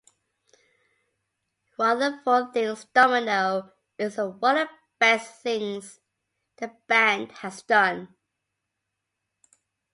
[1.77, 5.99] Rutherford thinks "Domino" is "one of the best things"
[6.57, 8.07] the band has done.